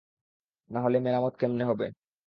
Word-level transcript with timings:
নাহলে, 0.71 0.97
মেরামত 0.99 1.33
কেমনে 1.39 1.63
হবে? 1.63 1.85